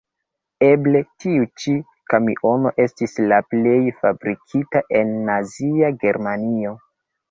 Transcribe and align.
Eble, 0.67 1.01
tiu 1.25 1.45
ĉi 1.65 1.75
kamiono 2.15 2.73
estis 2.87 3.15
la 3.29 3.41
plej 3.53 3.79
fabrikita 4.01 4.85
en 5.01 5.17
Nazia 5.33 5.97
Germanio. 6.05 6.79